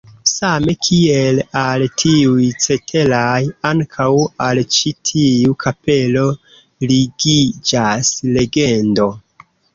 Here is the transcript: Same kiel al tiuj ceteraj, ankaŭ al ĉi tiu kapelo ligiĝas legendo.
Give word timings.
Same 0.27 0.71
kiel 0.85 1.41
al 1.59 1.83
tiuj 2.03 2.47
ceteraj, 2.65 3.43
ankaŭ 3.73 4.09
al 4.47 4.63
ĉi 4.77 4.95
tiu 5.11 5.55
kapelo 5.67 6.25
ligiĝas 6.95 8.13
legendo. 8.41 9.09